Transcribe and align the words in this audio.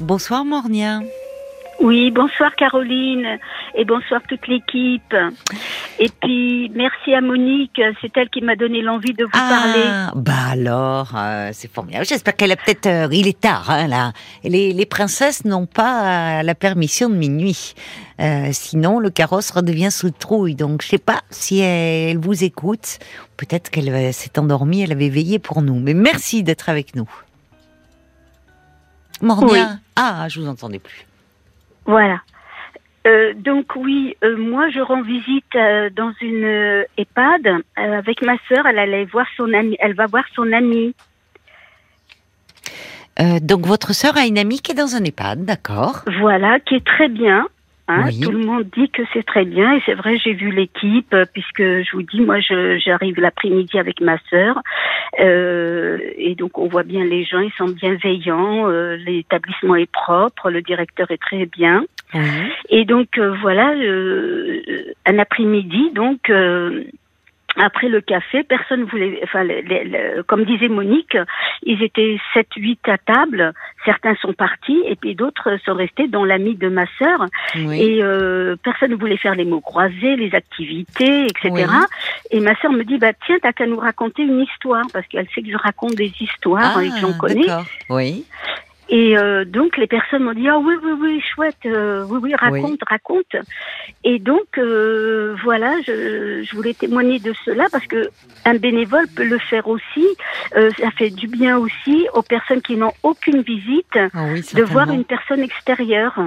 Bonsoir 0.00 0.44
Mornia. 0.44 1.00
Oui, 1.80 2.10
bonsoir 2.12 2.54
Caroline 2.56 3.38
et 3.74 3.84
bonsoir 3.84 4.20
toute 4.28 4.46
l'équipe. 4.46 5.14
Et 5.98 6.08
puis 6.20 6.70
merci 6.74 7.14
à 7.14 7.20
Monique, 7.20 7.80
c'est 8.00 8.16
elle 8.16 8.28
qui 8.30 8.40
m'a 8.40 8.54
donné 8.54 8.80
l'envie 8.80 9.12
de 9.12 9.24
vous 9.24 9.30
parler. 9.30 9.82
Ah, 9.86 10.12
bah 10.14 10.32
alors, 10.50 11.12
euh, 11.16 11.50
c'est 11.52 11.70
formidable. 11.72 12.04
J'espère 12.04 12.36
qu'elle 12.36 12.52
a 12.52 12.56
peut-être. 12.56 12.86
euh, 12.86 13.08
il 13.10 13.26
est 13.26 13.40
tard, 13.40 13.70
hein, 13.70 13.88
là. 13.88 14.12
Les, 14.44 14.72
les 14.72 14.86
princesses 14.86 15.44
n'ont 15.44 15.66
pas 15.66 16.40
euh, 16.40 16.42
la 16.42 16.54
permission 16.54 17.08
de 17.10 17.14
minuit. 17.16 17.74
Euh, 18.20 18.48
sinon, 18.52 19.00
le 19.00 19.10
carrosse 19.10 19.50
redevient 19.50 19.90
sous 19.90 20.10
trouille. 20.10 20.54
Donc, 20.54 20.82
je 20.82 20.88
sais 20.88 20.98
pas 20.98 21.22
si 21.30 21.58
elle 21.60 22.18
vous 22.18 22.42
écoute. 22.44 22.98
Peut-être 23.36 23.70
qu'elle 23.70 24.12
s'est 24.12 24.38
endormie, 24.38 24.82
elle 24.82 24.92
avait 24.92 25.10
veillé 25.10 25.38
pour 25.40 25.62
nous. 25.62 25.78
Mais 25.78 25.94
merci 25.94 26.42
d'être 26.44 26.68
avec 26.68 26.94
nous. 26.96 27.08
Mornia. 29.20 29.70
Oui. 29.72 29.78
Ah, 30.00 30.28
je 30.28 30.38
vous 30.40 30.46
entendais 30.46 30.78
plus. 30.78 31.04
Voilà. 31.84 32.20
Euh, 33.08 33.32
donc 33.34 33.74
oui, 33.74 34.16
euh, 34.22 34.36
moi 34.36 34.68
je 34.70 34.78
rends 34.80 35.02
visite 35.02 35.56
euh, 35.56 35.90
dans 35.90 36.12
une 36.20 36.84
EHPAD 36.96 37.62
avec 37.74 38.22
ma 38.22 38.36
sœur. 38.48 38.66
Elle 38.66 38.78
allait 38.78 39.06
voir 39.06 39.26
son 39.36 39.52
ami. 39.52 39.76
Elle 39.80 39.94
va 39.94 40.06
voir 40.06 40.24
son 40.34 40.52
amie. 40.52 40.94
Donc, 43.42 43.66
votre 43.66 43.94
sœur 43.94 44.16
a 44.16 44.26
une 44.26 44.38
amie 44.38 44.60
qui 44.60 44.70
est 44.70 44.76
dans 44.76 44.94
un 44.94 45.02
EHPAD, 45.02 45.44
d'accord 45.44 46.04
Voilà, 46.20 46.60
qui 46.60 46.76
est 46.76 46.86
très 46.86 47.08
bien. 47.08 47.48
Hein, 47.88 48.04
Oui. 48.06 48.20
Tout 48.20 48.30
le 48.30 48.44
monde 48.44 48.64
dit 48.76 48.90
que 48.90 49.02
c'est 49.14 49.24
très 49.24 49.46
bien 49.46 49.74
et 49.74 49.82
c'est 49.86 49.94
vrai, 49.94 50.18
j'ai 50.18 50.34
vu 50.34 50.50
l'équipe 50.50 51.12
euh, 51.14 51.24
puisque 51.32 51.62
je 51.62 51.90
vous 51.92 52.02
dis, 52.02 52.20
moi, 52.20 52.38
j'arrive 52.40 53.18
l'après-midi 53.18 53.78
avec 53.78 54.02
ma 54.02 54.18
sœur 54.28 54.60
euh, 55.20 55.98
et 56.18 56.34
donc 56.34 56.58
on 56.58 56.68
voit 56.68 56.82
bien 56.82 57.04
les 57.04 57.24
gens, 57.24 57.40
ils 57.40 57.52
sont 57.52 57.68
bienveillants, 57.68 58.68
euh, 58.68 58.96
l'établissement 58.96 59.74
est 59.76 59.90
propre, 59.90 60.50
le 60.50 60.60
directeur 60.60 61.10
est 61.10 61.20
très 61.20 61.46
bien 61.46 61.84
Oui. 62.12 62.20
et 62.68 62.84
donc 62.84 63.16
euh, 63.16 63.34
voilà, 63.40 63.72
euh, 63.74 64.62
un 65.06 65.18
après-midi, 65.18 65.90
donc. 65.94 66.30
Après 67.58 67.88
le 67.88 68.00
café, 68.00 68.42
personne 68.44 68.84
voulait, 68.84 69.20
enfin, 69.24 69.42
les- 69.44 69.62
les- 69.62 69.84
les- 69.84 70.22
comme 70.26 70.44
disait 70.44 70.68
Monique, 70.68 71.16
ils 71.62 71.82
étaient 71.82 72.18
7-8 72.34 72.78
à 72.88 72.98
table. 72.98 73.52
Certains 73.84 74.14
sont 74.16 74.32
partis 74.32 74.80
et 74.86 74.96
puis 74.96 75.14
d'autres 75.14 75.58
sont 75.64 75.74
restés, 75.74 76.08
dont 76.08 76.24
l'ami 76.24 76.54
de 76.54 76.68
ma 76.68 76.86
sœur. 76.98 77.26
Oui. 77.56 77.80
Et 77.82 78.02
euh, 78.02 78.56
personne 78.62 78.90
ne 78.92 78.96
voulait 78.96 79.16
faire 79.16 79.34
les 79.34 79.44
mots 79.44 79.60
croisés, 79.60 80.16
les 80.16 80.34
activités, 80.34 81.24
etc. 81.26 81.50
Oui. 81.50 81.62
Et 82.30 82.40
ma 82.40 82.54
sœur 82.60 82.72
me 82.72 82.84
dit, 82.84 82.98
bah 82.98 83.12
tiens, 83.26 83.36
t'as 83.42 83.52
qu'à 83.52 83.66
nous 83.66 83.78
raconter 83.78 84.22
une 84.22 84.40
histoire, 84.40 84.84
parce 84.92 85.06
qu'elle 85.08 85.26
sait 85.34 85.42
que 85.42 85.50
je 85.50 85.56
raconte 85.56 85.94
des 85.94 86.12
histoires 86.20 86.80
et 86.80 86.88
que 86.90 86.98
j'en 87.00 87.12
connais. 87.18 87.48
Ah. 87.48 87.62
Oui. 87.90 88.24
Et 88.90 89.18
euh, 89.18 89.44
donc 89.44 89.76
les 89.76 89.86
personnes 89.86 90.22
m'ont 90.24 90.32
dit, 90.32 90.48
ah 90.48 90.58
oui, 90.58 90.74
oui, 90.82 90.92
oui, 91.00 91.20
chouette, 91.20 91.56
euh, 91.66 92.04
oui, 92.08 92.18
oui, 92.22 92.34
raconte, 92.34 92.80
raconte. 92.88 93.36
Et 94.02 94.18
donc 94.18 94.56
euh, 94.56 95.36
voilà, 95.44 95.74
je, 95.86 96.42
je 96.42 96.56
voulais 96.56 96.72
témoigner 96.74 97.18
de 97.18 97.34
cela 97.44 97.66
parce 97.70 97.86
que 97.86 98.08
un 98.46 98.54
bénévole 98.54 99.06
peut 99.14 99.24
le 99.24 99.38
faire 99.38 99.68
aussi. 99.68 100.06
Euh, 100.56 100.70
ça 100.80 100.90
fait 100.92 101.10
du 101.10 101.26
bien 101.26 101.58
aussi 101.58 102.06
aux 102.14 102.22
personnes 102.22 102.62
qui 102.62 102.76
n'ont 102.76 102.94
aucune 103.02 103.42
visite 103.42 103.98
Ah 104.14 104.24
oui, 104.32 104.42
de 104.54 104.62
voir 104.62 104.90
une 104.90 105.04
personne 105.04 105.40
extérieure. 105.40 106.18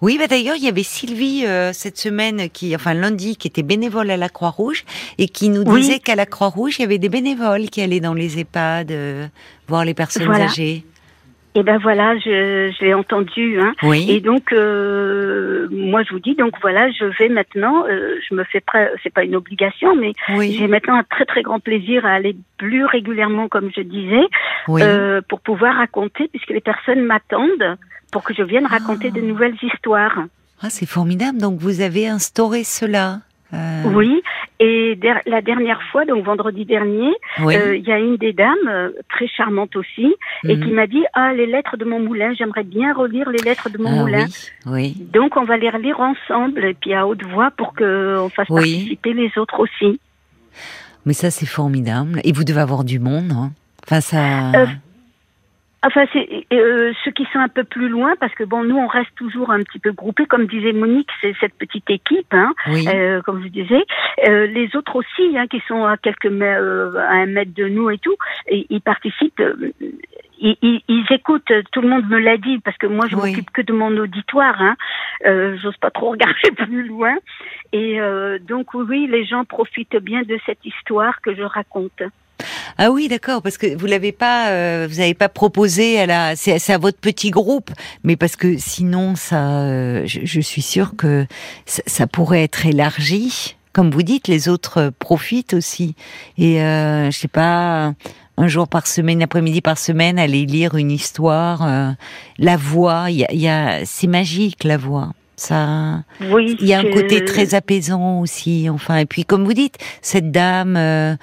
Oui, 0.00 0.16
bah 0.16 0.28
d'ailleurs, 0.28 0.54
il 0.56 0.62
y 0.64 0.68
avait 0.68 0.82
Sylvie 0.84 1.44
euh, 1.44 1.72
cette 1.74 1.98
semaine, 1.98 2.48
qui, 2.48 2.74
enfin 2.74 2.94
lundi, 2.94 3.36
qui 3.36 3.48
était 3.48 3.64
bénévole 3.64 4.10
à 4.10 4.16
la 4.16 4.28
Croix-Rouge 4.30 4.84
et 5.18 5.26
qui 5.28 5.50
nous 5.50 5.64
Oui. 5.66 5.80
disait 5.80 5.98
qu'à 5.98 6.14
la 6.14 6.24
Croix-Rouge, 6.24 6.76
il 6.78 6.82
y 6.82 6.84
avait 6.84 6.98
des 6.98 7.08
bénévoles 7.10 7.68
qui 7.68 7.82
allaient 7.82 8.00
dans 8.00 8.14
les 8.14 8.38
EHPAD 8.38 8.90
euh, 8.92 9.26
voir 9.66 9.84
les 9.84 9.94
personnes 9.94 10.24
Voilà. 10.24 10.44
âgées. 10.44 10.84
Et 11.58 11.64
ben 11.64 11.76
voilà, 11.78 12.16
je, 12.18 12.70
je 12.70 12.84
l'ai 12.84 12.94
entendu. 12.94 13.58
Hein. 13.60 13.74
Oui. 13.82 14.06
Et 14.08 14.20
donc, 14.20 14.52
euh, 14.52 15.66
moi, 15.72 16.04
je 16.04 16.12
vous 16.12 16.20
dis, 16.20 16.36
donc 16.36 16.52
voilà, 16.60 16.88
je 16.92 17.04
vais 17.18 17.28
maintenant, 17.28 17.84
euh, 17.88 18.14
je 18.28 18.32
me 18.36 18.44
fais 18.44 18.60
prêt, 18.60 18.92
c'est 19.02 19.12
pas 19.12 19.24
une 19.24 19.34
obligation, 19.34 19.96
mais 19.96 20.12
oui. 20.36 20.54
j'ai 20.56 20.68
maintenant 20.68 20.94
un 20.94 21.02
très 21.02 21.24
très 21.24 21.42
grand 21.42 21.58
plaisir 21.58 22.06
à 22.06 22.10
aller 22.10 22.36
plus 22.58 22.84
régulièrement, 22.84 23.48
comme 23.48 23.70
je 23.76 23.80
disais, 23.80 24.22
Oui. 24.68 24.82
euh, 24.84 25.20
pour 25.28 25.40
pouvoir 25.40 25.74
raconter, 25.74 26.28
puisque 26.28 26.50
les 26.50 26.60
personnes 26.60 27.00
m'attendent 27.00 27.76
pour 28.12 28.22
que 28.22 28.34
je 28.34 28.44
vienne 28.44 28.66
raconter 28.66 29.10
de 29.10 29.20
nouvelles 29.20 29.56
histoires. 29.60 30.16
Ah, 30.62 30.70
c'est 30.70 30.86
formidable. 30.86 31.38
Donc, 31.38 31.58
vous 31.58 31.80
avez 31.80 32.06
instauré 32.06 32.62
cela. 32.62 33.18
Euh, 33.54 33.82
Oui, 33.94 34.20
et 34.60 34.94
der- 34.96 35.22
la 35.26 35.40
dernière 35.40 35.80
fois, 35.90 36.04
donc 36.04 36.22
vendredi 36.24 36.66
dernier, 36.66 37.10
Oui. 37.42 37.56
euh, 37.56 37.76
il 37.76 37.84
y 37.86 37.92
a 37.92 37.98
une 37.98 38.16
des 38.16 38.32
dames, 38.34 38.56
euh, 38.68 38.90
très 39.08 39.26
charmante 39.26 39.74
aussi, 39.76 40.14
et 40.44 40.56
Mhm. 40.56 40.64
qui 40.64 40.70
m'a 40.72 40.86
dit, 40.86 41.02
ah, 41.14 41.32
les 41.32 41.46
lettres 41.46 41.76
de 41.78 41.86
mon 41.86 41.98
moulin, 41.98 42.34
j'aimerais 42.34 42.64
bien 42.64 42.92
relire 42.92 43.30
les 43.30 43.38
lettres 43.42 43.70
de 43.70 43.78
mon 43.78 43.90
Ah, 43.90 44.02
moulin. 44.02 44.26
oui. 44.66 44.94
Oui. 44.96 44.96
Donc, 45.12 45.36
on 45.38 45.44
va 45.44 45.56
les 45.56 45.70
relire 45.70 45.98
ensemble, 46.00 46.62
et 46.64 46.74
puis 46.74 46.92
à 46.92 47.06
haute 47.06 47.24
voix, 47.24 47.50
pour 47.56 47.74
qu'on 47.74 48.28
fasse 48.34 48.48
participer 48.48 49.14
les 49.14 49.30
autres 49.38 49.60
aussi. 49.60 49.98
Mais 51.06 51.14
ça, 51.14 51.30
c'est 51.30 51.46
formidable. 51.46 52.20
Et 52.24 52.32
vous 52.32 52.44
devez 52.44 52.60
avoir 52.60 52.84
du 52.84 52.98
monde. 52.98 53.32
Hein. 53.32 53.52
Enfin, 53.86 54.00
ça. 54.02 54.66
Enfin, 55.84 56.06
c'est 56.12 56.44
euh, 56.52 56.92
ceux 57.04 57.12
qui 57.12 57.24
sont 57.32 57.38
un 57.38 57.46
peu 57.48 57.62
plus 57.62 57.88
loin, 57.88 58.14
parce 58.18 58.34
que 58.34 58.42
bon, 58.42 58.64
nous, 58.64 58.76
on 58.76 58.88
reste 58.88 59.14
toujours 59.14 59.50
un 59.52 59.62
petit 59.62 59.78
peu 59.78 59.92
groupés, 59.92 60.26
comme 60.26 60.46
disait 60.46 60.72
Monique, 60.72 61.08
c'est 61.20 61.34
cette 61.38 61.54
petite 61.54 61.88
équipe, 61.88 62.32
hein, 62.32 62.52
oui. 62.68 62.84
euh, 62.88 63.22
comme 63.22 63.42
je 63.44 63.48
disais. 63.48 63.84
Euh, 64.26 64.46
les 64.48 64.74
autres 64.74 64.96
aussi, 64.96 65.38
hein, 65.38 65.46
qui 65.46 65.60
sont 65.68 65.84
à 65.84 65.96
quelques 65.96 66.26
euh, 66.26 66.96
à 66.96 67.12
un 67.12 67.26
mètre 67.26 67.54
de 67.54 67.68
nous 67.68 67.90
et 67.90 67.98
tout, 67.98 68.16
et, 68.48 68.66
ils 68.70 68.80
participent. 68.80 69.38
euh, 69.40 69.72
ils, 70.40 70.56
ils- 70.62 70.82
ils 70.88 71.04
écoutent, 71.10 71.52
tout 71.72 71.80
le 71.80 71.88
monde 71.88 72.08
me 72.08 72.18
l'a 72.18 72.36
dit, 72.38 72.58
parce 72.58 72.76
que 72.76 72.86
moi 72.86 73.06
je 73.08 73.14
Oui. 73.16 73.30
m'occupe 73.30 73.50
que 73.50 73.62
de 73.62 73.72
mon 73.72 73.96
auditoire, 73.98 74.60
hein. 74.60 74.76
euh, 75.26 75.56
j'ose 75.62 75.76
pas 75.78 75.90
trop 75.90 76.10
regarder 76.16 76.50
plus 76.56 76.86
loin. 76.88 77.14
Et 77.72 78.00
euh, 78.00 78.38
donc 78.40 78.74
oui, 78.74 79.06
les 79.08 79.24
gens 79.24 79.44
profitent 79.44 79.96
bien 79.96 80.22
de 80.22 80.38
cette 80.46 80.64
histoire 80.64 81.20
que 81.22 81.34
je 81.36 81.42
raconte. 81.42 82.02
Ah 82.80 82.92
oui, 82.92 83.08
d'accord, 83.08 83.42
parce 83.42 83.58
que 83.58 83.76
vous 83.76 83.86
l'avez 83.86 84.12
pas, 84.12 84.50
euh, 84.50 84.86
vous 84.88 84.98
n'avez 84.98 85.14
pas 85.14 85.28
proposé 85.28 85.98
à 85.98 86.06
la, 86.06 86.36
c'est 86.36 86.72
à 86.72 86.78
votre 86.78 86.98
petit 86.98 87.30
groupe, 87.30 87.72
mais 88.04 88.14
parce 88.14 88.36
que 88.36 88.56
sinon 88.56 89.16
ça, 89.16 89.62
euh, 89.62 90.02
je, 90.06 90.20
je 90.22 90.40
suis 90.40 90.62
sûre 90.62 90.92
que 90.96 91.26
ça, 91.66 92.06
pourrait 92.06 92.44
être 92.44 92.66
élargi. 92.66 93.56
Comme 93.72 93.90
vous 93.90 94.02
dites, 94.04 94.28
les 94.28 94.48
autres 94.48 94.92
profitent 94.98 95.54
aussi. 95.54 95.96
Et 96.36 96.62
euh, 96.62 97.10
je 97.10 97.18
sais 97.18 97.26
pas, 97.28 97.94
un 98.36 98.46
jour 98.48 98.68
par 98.68 98.86
semaine, 98.86 99.22
après-midi 99.22 99.60
par 99.60 99.76
semaine, 99.76 100.16
aller 100.18 100.46
lire 100.46 100.76
une 100.76 100.92
histoire, 100.92 101.66
euh, 101.66 101.90
la 102.38 102.56
voix, 102.56 103.10
il 103.10 103.18
y 103.18 103.24
a, 103.24 103.34
y 103.34 103.48
a- 103.48 103.84
c'est 103.84 104.06
magique 104.06 104.62
la 104.62 104.76
voix. 104.76 105.12
Ça, 105.38 106.02
Oui, 106.20 106.56
il 106.60 106.66
y 106.66 106.74
a 106.74 106.80
un 106.80 106.90
côté 106.90 107.24
très 107.24 107.54
apaisant 107.54 108.18
aussi, 108.18 108.68
enfin. 108.68 108.96
Et 108.96 109.06
puis, 109.06 109.24
comme 109.24 109.44
vous 109.44 109.52
dites, 109.52 109.78
cette 110.02 110.32
dame 110.32 110.76
euh, 110.76 111.14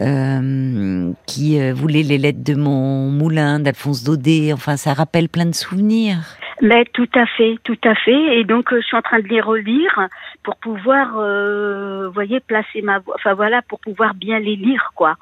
euh, 0.00 1.10
qui 1.26 1.60
euh, 1.60 1.74
voulait 1.74 2.04
les 2.04 2.16
lettres 2.16 2.44
de 2.44 2.54
mon 2.54 3.10
moulin, 3.10 3.58
d'Alphonse 3.58 4.04
Daudet, 4.04 4.52
enfin, 4.52 4.76
ça 4.76 4.94
rappelle 4.94 5.28
plein 5.28 5.46
de 5.46 5.54
souvenirs. 5.56 6.18
Mais 6.62 6.84
tout 6.92 7.08
à 7.16 7.26
fait, 7.26 7.58
tout 7.64 7.78
à 7.82 7.96
fait. 7.96 8.38
Et 8.38 8.44
donc, 8.44 8.72
euh, 8.72 8.80
je 8.80 8.86
suis 8.86 8.96
en 8.96 9.02
train 9.02 9.18
de 9.18 9.26
les 9.26 9.40
relire 9.40 10.08
pour 10.44 10.54
pouvoir, 10.54 11.18
euh, 11.18 12.06
vous 12.06 12.12
voyez, 12.14 12.38
placer 12.38 12.80
ma 12.80 13.00
voix. 13.00 13.16
Enfin 13.16 13.34
voilà, 13.34 13.60
pour 13.62 13.80
pouvoir 13.80 14.14
bien 14.14 14.38
les 14.38 14.54
lire, 14.54 14.92
quoi. 14.94 15.16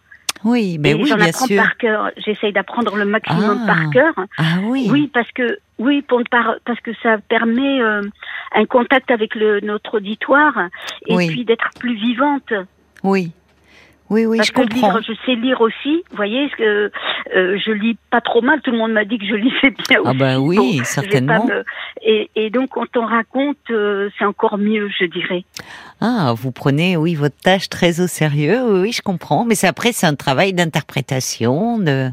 Oui, 0.44 0.78
mais 0.80 0.90
Et 0.90 0.94
oui, 0.94 1.06
j'en 1.06 1.16
bien 1.16 1.26
apprends 1.28 1.46
sûr. 1.46 1.56
par 1.62 1.76
cœur. 1.76 2.10
J'essaye 2.16 2.52
d'apprendre 2.52 2.96
le 2.96 3.04
maximum 3.04 3.60
Ah. 3.62 3.66
par 3.66 3.90
cœur. 3.90 4.14
Ah 4.38 4.58
oui. 4.64 4.88
Oui, 4.90 5.10
parce 5.12 5.30
que 5.32 5.58
oui, 5.78 6.02
pour 6.02 6.18
ne 6.18 6.24
pas, 6.24 6.56
parce 6.64 6.80
que 6.80 6.90
ça 7.02 7.18
permet 7.18 7.80
euh, 7.80 8.02
un 8.54 8.64
contact 8.66 9.10
avec 9.10 9.34
le, 9.34 9.60
notre 9.60 9.98
auditoire 9.98 10.54
et 11.06 11.14
Oui. 11.14 11.28
puis 11.28 11.44
d'être 11.44 11.68
plus 11.78 11.94
vivante. 11.94 12.52
Oui. 13.02 13.32
Oui, 14.12 14.26
oui, 14.26 14.36
parce 14.36 14.48
je 14.48 14.52
que 14.52 14.60
comprends. 14.60 14.92
lire, 14.92 15.02
je 15.08 15.12
sais 15.24 15.34
lire 15.36 15.60
aussi. 15.62 16.04
Vous 16.10 16.16
voyez, 16.16 16.50
euh, 16.60 16.90
je 17.34 17.72
lis 17.72 17.96
pas 18.10 18.20
trop 18.20 18.42
mal. 18.42 18.60
Tout 18.60 18.70
le 18.70 18.76
monde 18.76 18.92
m'a 18.92 19.04
dit 19.06 19.16
que 19.18 19.24
je 19.24 19.34
lisais 19.46 19.74
bien 19.88 20.00
Ah 20.04 20.12
bah 20.12 20.38
oui, 20.38 20.82
certainement. 20.84 21.46
me- 21.46 21.64
Et, 22.02 22.30
et 22.36 22.50
donc, 22.50 22.70
quand 22.70 22.94
on 22.96 23.06
raconte, 23.06 23.56
euh, 23.70 24.10
c'est 24.18 24.24
encore 24.26 24.58
mieux, 24.58 24.90
je 25.00 25.06
dirais. 25.06 25.44
Ah, 26.00 26.34
vous 26.36 26.52
prenez, 26.52 26.96
oui, 26.96 27.14
votre 27.14 27.36
tâche 27.42 27.68
très 27.70 28.00
au 28.00 28.06
sérieux. 28.06 28.60
Oui, 28.66 28.80
oui, 28.82 28.92
je 28.92 29.00
comprends. 29.02 29.44
Mais 29.46 29.54
après, 29.64 29.92
c'est 29.92 30.06
un 30.06 30.14
travail 30.14 30.52
d'interprétation, 30.52 31.78
de. 31.78 32.10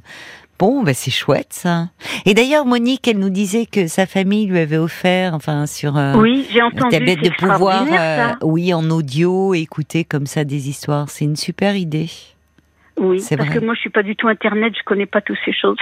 Bon, 0.59 0.83
ben 0.83 0.93
c'est 0.93 1.09
chouette 1.09 1.53
ça. 1.53 1.85
Et 2.25 2.33
d'ailleurs, 2.33 2.65
Monique, 2.65 3.07
elle 3.07 3.17
nous 3.17 3.29
disait 3.29 3.65
que 3.65 3.87
sa 3.87 4.05
famille 4.05 4.45
lui 4.45 4.59
avait 4.59 4.77
offert, 4.77 5.33
enfin, 5.33 5.65
sur 5.65 5.97
euh, 5.97 6.15
oui, 6.15 6.45
j'ai 6.51 6.61
entendu. 6.61 6.91
tablette 6.91 7.23
de 7.23 7.29
pouvoir, 7.29 7.85
euh, 7.89 8.33
oui, 8.41 8.73
en 8.73 8.89
audio, 8.89 9.53
écouter 9.53 10.03
comme 10.03 10.25
ça 10.25 10.43
des 10.43 10.67
histoires. 10.67 11.09
C'est 11.09 11.23
une 11.23 11.37
super 11.37 11.77
idée. 11.77 12.09
Oui, 12.97 13.21
c'est 13.21 13.37
parce 13.37 13.49
vrai. 13.49 13.59
que 13.59 13.65
moi, 13.65 13.73
je 13.73 13.79
suis 13.79 13.89
pas 13.89 14.03
du 14.03 14.17
tout 14.17 14.27
internet. 14.27 14.73
Je 14.77 14.83
connais 14.83 15.05
pas 15.05 15.21
toutes 15.21 15.37
ces 15.45 15.53
choses. 15.53 15.77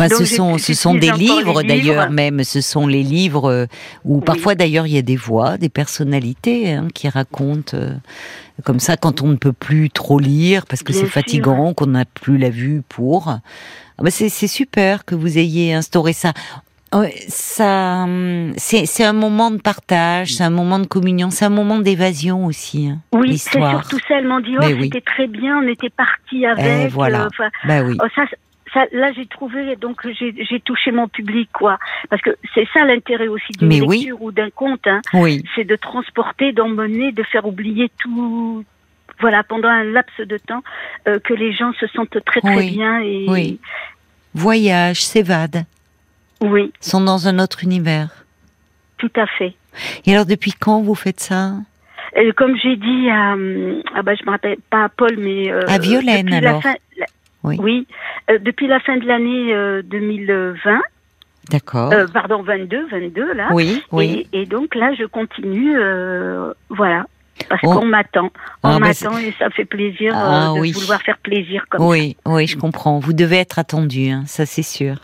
Enfin, 0.00 0.08
Donc, 0.08 0.26
ce 0.26 0.34
sont, 0.34 0.58
ce 0.58 0.74
sont 0.74 0.94
des 0.94 1.10
livres 1.12 1.62
d'ailleurs, 1.62 2.10
même. 2.10 2.42
Ce 2.42 2.60
sont 2.60 2.86
les 2.86 3.02
livres 3.02 3.50
euh, 3.50 3.66
où 4.04 4.16
Oui. 4.18 4.24
parfois 4.24 4.54
d'ailleurs 4.54 4.86
il 4.86 4.94
y 4.94 4.98
a 4.98 5.02
des 5.02 5.16
voix, 5.16 5.58
des 5.58 5.68
personnalités 5.68 6.72
hein, 6.72 6.88
qui 6.94 7.08
racontent 7.08 7.76
euh, 7.76 7.94
comme 8.64 8.80
ça 8.80 8.96
quand 8.96 9.20
on 9.20 9.28
ne 9.28 9.36
peut 9.36 9.52
plus 9.52 9.90
trop 9.90 10.18
lire 10.18 10.64
parce 10.66 10.82
que 10.82 10.92
c'est 10.92 11.06
fatigant, 11.06 11.74
qu'on 11.74 11.88
n'a 11.88 12.04
plus 12.06 12.38
la 12.38 12.48
vue 12.48 12.82
pour. 12.88 13.28
Ah 13.28 13.40
bah, 14.02 14.10
c'est 14.10 14.30
super 14.30 15.04
que 15.04 15.14
vous 15.14 15.36
ayez 15.36 15.74
instauré 15.74 16.14
ça. 16.14 16.32
Ça, 17.28 18.06
c'est 18.56 19.04
un 19.04 19.12
moment 19.12 19.50
de 19.52 19.58
partage, 19.58 20.34
c'est 20.34 20.42
un 20.42 20.50
moment 20.50 20.80
de 20.80 20.86
communion, 20.86 21.30
c'est 21.30 21.44
un 21.44 21.50
moment 21.50 21.78
d'évasion 21.78 22.46
aussi. 22.46 22.88
Hein, 22.88 22.98
oui, 23.12 23.38
c'est 23.38 23.60
surtout 23.60 23.98
ça. 24.08 24.18
Elle 24.18 24.26
m'a 24.26 24.40
dit, 24.40 24.56
oh, 24.60 24.64
c'était 24.82 25.00
très 25.00 25.28
bien, 25.28 25.60
on 25.62 25.68
était 25.68 25.90
partis 25.90 26.44
avec. 26.46 26.86
Eh, 26.86 26.88
voilà. 26.88 27.28
Euh, 27.40 27.48
bah 27.68 27.82
oui. 27.82 27.96
Oh, 28.02 28.06
ça, 28.16 28.22
ça, 28.72 28.86
là, 28.92 29.12
j'ai 29.12 29.26
trouvé, 29.26 29.76
donc 29.76 30.06
j'ai 30.20 30.60
touché 30.60 30.92
mon 30.92 31.08
public, 31.08 31.50
quoi. 31.52 31.78
Parce 32.08 32.22
que 32.22 32.30
c'est 32.54 32.68
ça 32.72 32.84
l'intérêt 32.84 33.28
aussi 33.28 33.52
d'une 33.52 33.68
lecture 33.68 34.22
ou 34.22 34.32
d'un 34.32 34.50
conte. 34.50 34.86
Hein. 34.86 35.00
Oui. 35.14 35.42
C'est 35.54 35.64
de 35.64 35.76
transporter, 35.76 36.52
d'emmener, 36.52 37.12
de 37.12 37.22
faire 37.22 37.46
oublier 37.46 37.90
tout, 38.00 38.64
voilà, 39.20 39.42
pendant 39.42 39.68
un 39.68 39.84
laps 39.84 40.26
de 40.26 40.38
temps, 40.38 40.62
euh, 41.08 41.18
que 41.18 41.34
les 41.34 41.52
gens 41.52 41.72
se 41.74 41.86
sentent 41.88 42.24
très 42.24 42.40
très 42.40 42.70
bien 42.70 43.00
et. 43.00 43.26
Oui. 43.28 43.60
Voyage, 44.32 45.02
s'évade 45.02 45.64
oui. 46.40 46.72
sont 46.80 47.00
dans 47.00 47.28
un 47.28 47.38
autre 47.38 47.64
univers. 47.64 48.24
Tout 48.98 49.12
à 49.16 49.26
fait. 49.26 49.54
Et 50.06 50.12
alors, 50.12 50.26
depuis 50.26 50.52
quand 50.52 50.82
vous 50.82 50.94
faites 50.94 51.20
ça? 51.20 51.52
Euh, 52.16 52.32
Comme 52.36 52.56
j'ai 52.56 52.76
dit 52.76 53.08
à, 53.10 53.34
euh, 53.34 53.82
ah 53.94 54.02
bah, 54.02 54.14
je 54.14 54.24
me 54.24 54.30
rappelle 54.30 54.58
pas 54.68 54.84
à 54.84 54.88
Paul, 54.88 55.16
mais 55.18 55.50
euh, 55.50 55.60
à 55.68 55.78
Violaine 55.78 56.32
alors. 56.32 56.62
Oui. 57.42 57.56
oui 57.60 57.86
depuis 58.40 58.66
la 58.66 58.80
fin 58.80 58.96
de 58.96 59.06
l'année 59.06 59.82
2020. 59.84 60.80
D'accord. 61.50 61.92
pardon, 62.12 62.42
22, 62.42 62.88
22 62.88 63.32
là. 63.34 63.48
Oui, 63.52 63.82
oui. 63.92 64.28
Et, 64.32 64.46
donc 64.46 64.74
là, 64.74 64.92
je 64.94 65.04
continue, 65.04 65.76
voilà. 66.68 67.06
Parce 67.48 67.62
oh. 67.64 67.74
qu'on 67.74 67.86
m'attend. 67.86 68.30
On 68.62 68.68
ah, 68.68 68.78
bah, 68.78 68.88
m'attend 68.88 69.16
et 69.18 69.34
ça 69.38 69.50
fait 69.50 69.64
plaisir 69.64 70.12
ah 70.14 70.52
de 70.54 70.72
vouloir 70.72 71.00
faire 71.02 71.18
plaisir 71.18 71.64
comme 71.70 71.86
oui, 71.86 72.16
ça. 72.24 72.32
Oui, 72.32 72.46
je 72.46 72.56
comprends. 72.56 72.98
Vous 72.98 73.12
devez 73.12 73.36
être 73.36 73.58
attendu, 73.58 74.10
hein, 74.10 74.24
ça 74.26 74.46
c'est 74.46 74.62
sûr. 74.62 74.96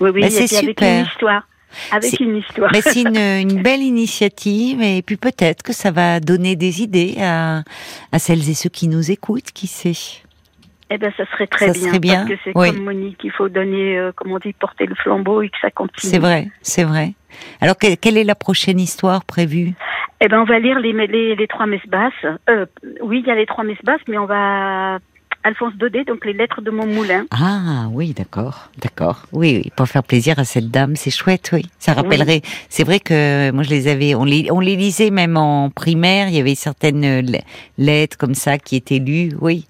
Oui, 0.00 0.10
oui, 0.10 0.22
bah, 0.22 0.30
c'est 0.30 0.46
super. 0.46 0.88
Avec 0.88 1.00
une 1.00 1.06
histoire. 1.06 1.48
Avec 1.90 2.20
une 2.20 2.36
histoire. 2.36 2.70
Mais 2.72 2.80
c'est 2.80 3.02
une, 3.42 3.62
belle 3.62 3.82
initiative 3.82 4.82
et 4.82 5.02
puis 5.02 5.16
peut-être 5.16 5.62
que 5.62 5.72
ça 5.72 5.90
va 5.90 6.20
donner 6.20 6.56
des 6.56 6.82
idées 6.82 7.16
à, 7.20 7.62
à 8.10 8.18
celles 8.18 8.48
et 8.48 8.54
ceux 8.54 8.70
qui 8.70 8.88
nous 8.88 9.10
écoutent, 9.10 9.52
qui 9.52 9.66
sait. 9.66 10.22
Eh 10.94 10.98
bien, 10.98 11.10
ça 11.16 11.24
serait 11.32 11.46
très 11.46 11.72
bien, 11.72 11.98
bien, 11.98 12.14
Parce 12.16 12.28
que 12.28 12.38
c'est 12.44 12.52
comme 12.52 12.84
Monique, 12.84 13.18
il 13.24 13.30
faut 13.30 13.48
donner, 13.48 13.96
euh, 13.96 14.12
comment 14.14 14.34
on 14.34 14.38
dit, 14.38 14.52
porter 14.52 14.84
le 14.84 14.94
flambeau 14.94 15.40
et 15.40 15.48
que 15.48 15.56
ça 15.62 15.70
continue. 15.70 16.10
C'est 16.10 16.18
vrai, 16.18 16.48
c'est 16.60 16.84
vrai. 16.84 17.14
Alors, 17.62 17.76
quelle 17.78 18.18
est 18.18 18.24
la 18.24 18.34
prochaine 18.34 18.78
histoire 18.78 19.24
prévue? 19.24 19.72
Eh 20.20 20.28
ben, 20.28 20.40
on 20.40 20.44
va 20.44 20.58
lire 20.58 20.78
les, 20.80 20.92
les, 20.92 21.34
les 21.34 21.46
trois 21.46 21.64
messes 21.64 21.88
basses. 21.88 22.12
Euh, 22.50 22.66
oui, 23.02 23.22
il 23.24 23.26
y 23.26 23.30
a 23.30 23.34
les 23.34 23.46
trois 23.46 23.64
messes 23.64 23.82
basses, 23.84 24.02
mais 24.06 24.18
on 24.18 24.26
va 24.26 24.98
Alphonse 25.44 25.74
Daudet, 25.76 26.04
donc 26.04 26.26
les 26.26 26.34
lettres 26.34 26.60
de 26.60 26.70
mon 26.70 26.86
moulin. 26.86 27.24
Ah 27.30 27.86
oui, 27.90 28.12
d'accord, 28.12 28.68
d'accord. 28.78 29.22
Oui, 29.32 29.62
oui, 29.64 29.72
pour 29.74 29.88
faire 29.88 30.04
plaisir 30.04 30.38
à 30.38 30.44
cette 30.44 30.70
dame, 30.70 30.94
c'est 30.94 31.10
chouette, 31.10 31.50
oui. 31.54 31.64
Ça 31.78 31.94
rappellerait. 31.94 32.42
C'est 32.68 32.84
vrai 32.84 33.00
que 33.00 33.50
moi 33.50 33.62
je 33.62 33.70
les 33.70 33.88
avais, 33.88 34.14
on 34.14 34.24
les, 34.24 34.50
on 34.52 34.60
les 34.60 34.76
lisait 34.76 35.10
même 35.10 35.38
en 35.38 35.70
primaire. 35.70 36.28
Il 36.28 36.34
y 36.34 36.40
avait 36.40 36.54
certaines 36.54 37.24
lettres 37.78 38.18
comme 38.18 38.34
ça 38.34 38.58
qui 38.58 38.76
étaient 38.76 39.00
lues, 39.00 39.32
oui. 39.40 39.66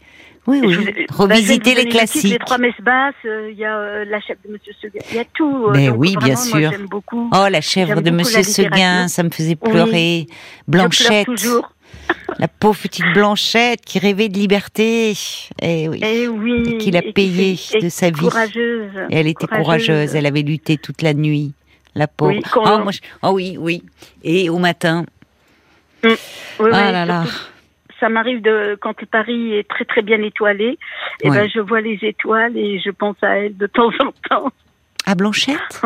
Oui, 0.47 0.61
oui. 0.65 1.07
Revisiter 1.11 1.75
les 1.75 1.89
classiques. 1.89 2.33
Les 2.33 2.39
trois 2.39 2.59
messes 2.59 2.81
basses, 2.81 3.15
euh, 3.25 3.51
il 3.53 3.59
y 3.59 3.65
a 3.65 3.77
euh, 3.77 4.05
la 4.05 4.21
chèvre 4.21 4.41
de 4.45 4.53
Monsieur 4.53 4.73
Seguin, 4.81 5.01
il 5.11 5.17
y 5.17 5.21
a 5.21 5.25
tout. 5.25 5.67
Euh, 5.69 5.73
Mais 5.73 5.89
oui, 5.89 6.17
bien 6.17 6.35
sûr. 6.35 6.73
beaucoup. 6.91 7.31
Oh, 7.33 7.47
la 7.49 7.61
chèvre 7.61 8.01
de 8.01 8.11
Monsieur 8.11 8.43
Seguin, 8.43 9.07
ça 9.07 9.23
me 9.23 9.31
faisait 9.31 9.55
pleurer. 9.55 10.27
Blanchette. 10.67 11.29
Je 11.31 11.35
toujours. 11.35 11.73
La 12.39 12.49
pauvre 12.49 12.81
petite 12.81 13.05
Blanchette 13.13 13.83
qui 13.85 13.99
rêvait 13.99 14.29
de 14.31 14.39
liberté. 14.39 15.11
Et 15.11 15.15
eh 15.61 15.89
oui. 15.89 16.01
Et 16.03 16.23
eh 16.23 16.29
oui. 16.29 16.79
Qu'il 16.79 16.97
a 16.97 17.03
payé 17.03 17.59
de 17.81 17.89
sa 17.91 18.11
vie. 18.11 18.19
Courageuse. 18.19 18.91
Et 19.11 19.17
elle 19.17 19.29
était 19.29 19.47
courageuse. 19.47 20.17
Elle 20.17 20.27
avait 20.27 20.43
lutté 20.43 20.79
toute 20.79 21.03
la 21.03 21.13
nuit. 21.13 21.53
La 21.95 22.09
pauvre. 22.09 22.33
Oui, 22.33 22.43
oh, 22.57 22.91
oh, 23.23 23.31
oui, 23.33 23.57
oui. 23.61 23.83
Et 24.25 24.49
au 24.49 24.59
matin. 24.59 25.05
Mm. 26.03 26.09
ah 26.73 26.91
là 26.91 27.05
là. 27.05 27.25
Ça 28.03 28.09
m'arrive 28.09 28.43
de 28.43 28.77
quand 28.81 28.95
Paris 29.13 29.55
est 29.55 29.69
très 29.69 29.85
très 29.85 30.03
bien 30.03 30.21
étoilé, 30.23 30.71
et 30.71 30.79
eh 31.23 31.31
ben 31.31 31.49
je 31.49 31.61
vois 31.61 31.81
les 31.81 32.01
étoiles 32.03 32.57
et 32.57 32.81
je 32.85 32.91
pense 32.91 33.15
à 33.23 33.39
elle 33.39 33.57
de 33.57 33.69
temps 33.69 33.93
en 34.01 34.11
temps. 34.29 34.53
À 35.07 35.15
Blanchette? 35.15 35.83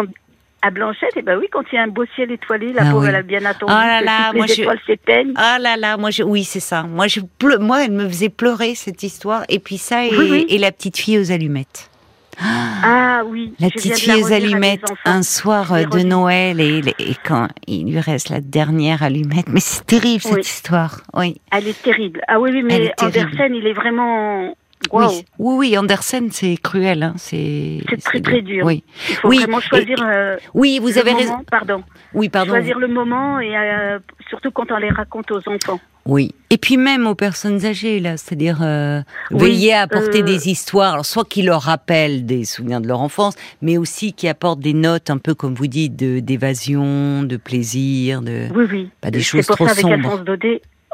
À 0.63 0.71
Blanchette, 0.71 1.15
et 1.15 1.19
eh 1.19 1.23
ben 1.23 1.37
oui, 1.39 1.47
quand 1.53 1.63
il 1.71 1.75
y 1.75 1.79
a 1.79 1.83
un 1.83 1.89
beau 1.89 2.07
ciel 2.15 2.31
étoilé, 2.31 2.73
la 2.73 2.85
ah 2.87 2.91
pauvre, 2.91 3.07
elle 3.07 3.17
a 3.17 3.23
bien 3.23 3.45
attendu 3.45 3.71
oh 3.71 3.79
là 3.79 4.01
là, 4.01 4.33
les 4.33 4.61
étoiles 4.61 4.81
s'éteignent. 4.87 5.35
Ah 5.37 5.59
là 5.61 5.77
là, 5.77 5.99
moi, 5.99 6.09
je... 6.09 6.23
oui, 6.23 6.45
c'est 6.45 6.61
ça. 6.61 6.85
Moi, 6.85 7.07
je 7.07 7.21
moi, 7.59 7.85
elle 7.85 7.93
me 7.93 8.09
faisait 8.09 8.31
pleurer 8.31 8.75
cette 8.75 9.03
histoire. 9.03 9.45
Et 9.51 9.59
puis 9.59 9.77
ça, 9.77 10.07
et, 10.07 10.57
la 10.57 10.73
petite 10.73 10.97
fille 10.97 11.19
aux 11.19 11.31
allumettes. 11.31 11.91
Ah 12.39 13.23
oui. 13.27 13.55
La 13.59 13.71
petite 13.71 13.99
fille 13.99 14.23
aux 14.23 14.33
allumettes, 14.33 14.93
un 15.05 15.23
soir 15.23 15.73
de 15.73 16.01
Noël, 16.01 16.61
et, 16.61 16.83
et, 16.99 17.17
quand 17.25 17.49
il 17.67 17.91
lui 17.91 18.01
reste 18.01 18.29
la 18.29 18.41
dernière 18.41 19.03
allumette. 19.03 19.49
Mais 19.49 19.61
c'est 19.61 19.87
terrible 19.87 20.23
cette 20.23 20.47
histoire. 20.47 21.01
Oui. 21.15 21.41
Elle 21.51 21.69
est 21.69 21.83
terrible. 21.83 22.21
Ah 22.29 22.39
oui, 22.39 22.51
oui, 22.53 22.63
mais 22.63 22.93
Andersen, 23.01 23.55
il 23.55 23.67
est 23.67 23.73
vraiment 23.73 24.55
oui. 24.93 25.25
oui, 25.39 25.79
Andersen, 25.79 26.31
c'est 26.31 26.57
cruel. 26.63 27.03
Hein. 27.03 27.15
C'est 27.17 27.81
très 28.05 28.21
très 28.21 28.43
dur. 28.43 28.65
Oui. 28.65 28.85
Il 29.09 29.17
faut 29.17 29.29
vraiment 29.29 29.61
choisir. 29.61 29.97
Euh, 30.03 30.37
oui, 30.55 30.79
vous 30.81 30.99
avez 30.99 31.13
raison. 31.13 31.45
Pardon. 31.51 31.83
Oui, 32.15 32.29
pardon. 32.29 32.53
Choisir 32.53 32.79
le 32.79 32.89
moment 32.89 33.41
et 33.41 33.57
euh, 33.57 33.99
surtout 34.29 34.51
quand 34.51 34.71
on 34.71 34.77
les 34.77 34.91
raconte 34.91 35.31
aux 35.33 35.49
enfants. 35.49 35.81
Oui. 36.07 36.35
Et 36.51 36.59
puis 36.59 36.77
même 36.77 37.07
aux 37.07 37.15
personnes 37.15 37.65
âgées, 37.67 37.99
là, 37.99 38.17
c'est-à-dire 38.17 38.59
euh, 38.63 39.01
veiller 39.31 39.75
à 39.75 39.83
apporter 39.83 40.23
des 40.23 40.49
histoires, 40.49 40.93
alors, 40.93 41.07
soit 41.07 41.29
qui 41.29 41.43
leur 41.43 41.63
rappellent 41.63 42.25
des 42.25 42.45
souvenirs 42.45 42.81
de 42.81 42.87
leur 42.87 43.01
enfance, 43.01 43.35
mais 43.61 43.77
aussi 43.77 44.13
qui 44.13 44.29
apportent 44.29 44.61
des 44.61 44.73
notes 44.73 45.11
un 45.11 45.19
peu, 45.19 45.35
comme 45.35 45.55
vous 45.55 45.67
dites, 45.67 45.97
d'évasion, 45.97 47.25
de, 47.25 47.37
plaisir, 47.37 48.23
de 48.23 48.47
oui, 48.55 48.67
oui. 48.71 48.91
pas 49.01 49.11
des 49.11 49.21
choses 49.21 49.47
trop 49.47 49.69
sombres 49.69 50.23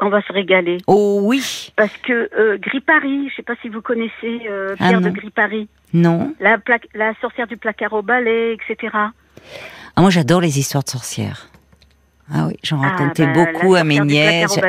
on 0.01 0.09
va 0.09 0.21
se 0.21 0.33
régaler. 0.33 0.77
Oh 0.87 1.21
oui. 1.23 1.71
Parce 1.75 1.95
que 1.97 2.29
euh, 2.37 2.57
Gris 2.59 2.81
Paris, 2.81 3.29
je 3.29 3.35
sais 3.35 3.43
pas 3.43 3.55
si 3.61 3.69
vous 3.69 3.81
connaissez 3.81 4.41
euh, 4.49 4.75
ah 4.79 4.89
Pierre 4.89 5.01
de 5.01 5.09
Gris 5.09 5.29
Paris. 5.29 5.69
Non. 5.93 6.33
La, 6.39 6.57
la 6.93 7.13
sorcière 7.21 7.47
du 7.47 7.57
placard 7.57 7.93
au 7.93 8.01
balai, 8.01 8.53
etc. 8.53 8.91
Ah, 8.93 10.01
moi 10.01 10.09
j'adore 10.09 10.41
les 10.41 10.59
histoires 10.59 10.83
de 10.83 10.89
sorcières. 10.89 11.47
Ah 12.33 12.47
oui, 12.47 12.57
j'en 12.63 12.81
ah, 12.81 12.89
racontais 12.89 13.25
bah, 13.27 13.45
beaucoup 13.45 13.75
à 13.75 13.83
mes 13.83 13.99
nièces. 13.99 14.59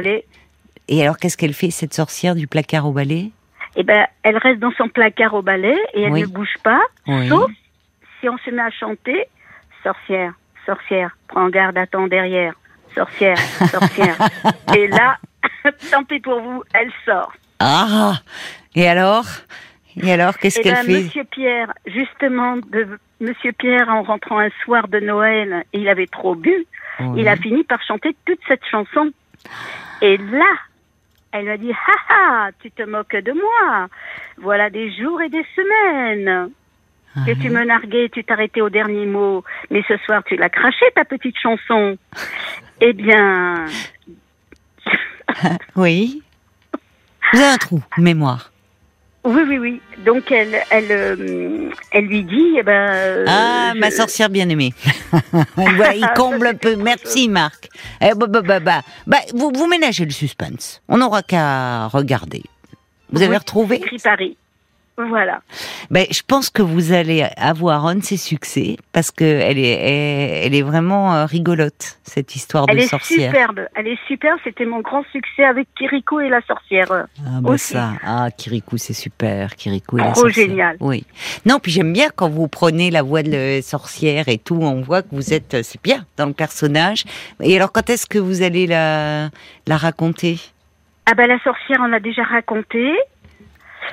Et 0.89 1.03
alors 1.03 1.17
qu'est-ce 1.17 1.37
qu'elle 1.37 1.55
fait 1.55 1.71
cette 1.71 1.95
sorcière 1.95 2.35
du 2.35 2.47
placard 2.47 2.87
au 2.87 2.93
balai? 2.93 3.31
Eh 3.77 3.83
ben, 3.83 4.07
elle 4.23 4.37
reste 4.37 4.61
dans 4.61 4.73
son 4.73 4.89
placard 4.89 5.35
au 5.35 5.43
balai 5.43 5.77
et 5.95 6.03
elle 6.03 6.13
ne 6.13 6.27
bouge 6.27 6.55
pas, 6.63 6.83
sauf 7.29 7.51
si 8.21 8.29
on 8.29 8.39
se 8.39 8.51
met 8.51 8.63
à 8.63 8.71
chanter 8.71 9.27
sorcière, 9.83 10.33
sorcière, 10.65 11.17
prends 11.29 11.49
garde 11.49 11.77
à 11.77 11.87
ton 11.87 12.07
derrière 12.07 12.55
sorcière, 12.95 13.37
sorcière. 13.71 14.17
et 14.77 14.87
là, 14.89 15.19
tant 15.91 16.05
pis 16.05 16.21
pour 16.21 16.41
vous, 16.41 16.63
elle 16.73 16.91
sort. 17.05 17.33
Ah! 17.59 18.15
Et 18.75 18.89
alors? 18.89 19.27
Et 19.97 20.13
alors, 20.13 20.39
qu'est-ce 20.39 20.61
qu'elle 20.61 20.75
ben, 20.75 20.85
fait? 20.85 21.03
Monsieur 21.05 21.25
Pierre, 21.25 21.73
justement, 21.87 22.57
de 22.57 22.99
Monsieur 23.21 23.53
Pierre, 23.53 23.89
en 23.89 24.03
rentrant 24.03 24.39
un 24.39 24.51
soir 24.65 24.89
de 24.89 24.99
Noël, 25.01 25.65
il 25.73 25.89
avait 25.89 26.07
trop 26.07 26.35
bu, 26.35 26.67
il 27.17 27.29
a 27.29 27.37
fini 27.37 27.63
par 27.65 27.83
chanter 27.83 28.17
toute 28.25 28.41
cette 28.49 28.65
chanson. 28.71 29.11
Et 30.01 30.17
là, 30.17 30.53
elle 31.35 31.47
m'a 31.47 31.57
dit, 31.57 31.73
ha 31.73 32.15
ha, 32.15 32.51
tu 32.63 32.71
te 32.71 32.83
moques 32.83 33.17
de 33.17 33.33
moi. 33.33 33.89
Voilà 34.39 34.71
des 34.71 34.93
jours 34.97 35.21
et 35.21 35.29
des 35.29 35.45
semaines 35.57 36.51
que 37.27 37.33
tu 37.41 37.51
me 37.51 37.65
narguais, 37.65 38.09
tu 38.09 38.25
t'arrêtais 38.25 38.61
au 38.61 38.71
dernier 38.71 39.07
mot, 39.07 39.45
mais 39.71 39.83
ce 39.87 39.97
soir 39.99 40.23
tu 40.25 40.37
l'as 40.37 40.49
craché 40.49 40.85
ta 40.95 41.05
petite 41.05 41.37
chanson. 41.39 41.97
Eh 42.81 42.93
bien. 42.93 43.67
oui. 45.77 46.23
Vous 47.33 47.41
avez 47.41 47.49
un 47.49 47.57
trou, 47.57 47.83
mémoire. 47.99 48.51
Oui, 49.25 49.43
oui, 49.49 49.59
oui. 49.59 49.81
Donc 50.05 50.31
elle, 50.31 50.55
elle, 50.71 50.87
euh, 50.91 51.71
elle 51.91 52.05
lui 52.05 52.25
dit, 52.25 52.57
eh 52.59 52.63
ben. 52.63 52.91
Euh, 52.93 53.25
ah, 53.27 53.73
ma 53.75 53.91
sorcière 53.91 54.29
bien 54.29 54.49
aimée. 54.51 54.75
il 55.57 56.07
comble 56.15 56.47
un 56.47 56.55
peu. 56.55 56.77
Merci, 56.77 57.29
Marc. 57.29 57.69
Eh, 58.03 58.13
bah, 58.15 58.27
bah, 58.29 58.43
bah, 58.43 58.61
bah, 58.61 58.83
bah, 59.07 59.19
vous, 59.35 59.51
vous 59.55 59.67
ménagez 59.67 60.05
le 60.05 60.11
suspense. 60.11 60.83
On 60.89 60.99
n'aura 60.99 61.23
qu'à 61.23 61.87
regarder. 61.89 62.43
Vous 63.11 63.23
avez 63.23 63.37
retrouvé 63.37 63.81
Paris. 64.03 64.37
Voilà. 64.97 65.41
Ben, 65.91 66.07
je 66.11 66.23
pense 66.27 66.51
que 66.51 66.63
vous 66.63 66.93
allez 66.93 67.27
avoir 67.37 67.85
un 67.87 67.97
de 67.97 68.05
ses 68.05 68.17
succès 68.17 68.77
parce 68.93 69.11
que 69.11 69.25
elle 69.25 69.59
est, 69.59 70.45
elle, 70.47 70.55
est 70.55 70.63
vraiment 70.63 71.15
euh, 71.15 71.25
rigolote 71.25 71.99
cette 72.05 72.37
histoire 72.37 72.67
de 72.67 72.79
sorcière. 72.81 73.19
Elle 73.19 73.25
est 73.25 73.29
superbe. 73.29 73.69
Elle 73.75 73.89
est 73.89 73.99
superbe. 74.07 74.39
C'était 74.45 74.67
mon 74.67 74.81
grand 74.81 75.05
succès 75.11 75.45
avec 75.45 75.67
Kirikou 75.77 76.21
et 76.21 76.29
la 76.29 76.41
sorcière. 76.43 76.87
Ah 76.93 77.41
ben 77.43 77.57
ça, 77.57 77.91
ah 78.05 78.29
Kirikou 78.37 78.79
c'est 78.79 78.93
super. 78.93 79.57
Kirikou 79.57 79.99
et 79.99 80.03
la 80.03 80.15
sorcière. 80.15 80.47
génial. 80.47 80.77
Oui. 80.79 81.05
Non, 81.45 81.59
puis 81.59 81.73
j'aime 81.73 81.93
bien 81.93 82.09
quand 82.15 82.29
vous 82.29 82.47
prenez 82.47 82.93
la 82.93 83.03
voix 83.03 83.25
de 83.25 83.33
la 83.33 83.63
sorcière 83.63 84.29
et 84.29 84.39
tout. 84.39 84.61
On 84.61 84.81
voit 84.81 85.03
que 85.03 85.09
vous 85.11 85.35
êtes, 85.35 85.63
c'est 85.65 85.83
bien 85.83 86.07
dans 86.17 86.27
le 86.27 86.35
personnage. 86.35 87.05
Et 87.41 87.57
alors, 87.57 87.73
quand 87.73 87.91
est-ce 87.91 88.07
que 88.07 88.19
vous 88.19 88.43
allez 88.43 88.69
la, 88.69 89.31
la 89.67 89.77
raconter? 89.77 90.39
Ah 91.07 91.15
ben 91.15 91.27
la 91.27 91.39
sorcière, 91.41 91.79
on 91.83 91.87
l'a 91.87 92.01
déjà 92.01 92.23
raconté. 92.23 92.93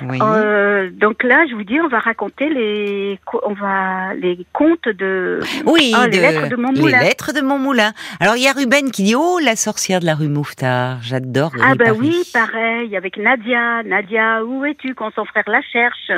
Euh, 0.00 0.90
donc 0.90 1.22
là, 1.22 1.44
je 1.48 1.54
vous 1.54 1.64
dis, 1.64 1.78
on 1.80 1.88
va 1.88 1.98
raconter 1.98 2.48
les, 2.48 3.18
on 3.44 3.52
va 3.52 4.14
les 4.14 4.46
contes 4.52 4.88
de, 4.88 5.40
oui, 5.66 5.92
ah, 5.94 6.06
les 6.08 6.20
lettres 6.20 6.48
de 6.48 6.56
mon 6.56 6.72
moulin. 6.72 6.98
Les 6.98 7.04
lettres 7.04 7.32
de 7.32 7.40
mon 7.40 7.58
moulin. 7.58 7.92
Alors 8.20 8.36
il 8.36 8.42
y 8.42 8.48
a 8.48 8.52
Ruben 8.52 8.90
qui 8.90 9.02
dit, 9.02 9.14
oh 9.14 9.38
la 9.38 9.56
sorcière 9.56 10.00
de 10.00 10.06
la 10.06 10.14
rue 10.14 10.28
Mouffetard, 10.28 11.02
j'adore. 11.02 11.52
Ah 11.62 11.74
bah 11.74 11.92
oui, 11.96 12.22
pareil, 12.32 12.96
avec 12.96 13.16
Nadia. 13.16 13.82
Nadia, 13.82 14.44
où 14.44 14.64
es-tu 14.64 14.94
quand 14.94 15.12
son 15.14 15.24
frère 15.24 15.44
la 15.46 15.62
cherche? 15.62 16.10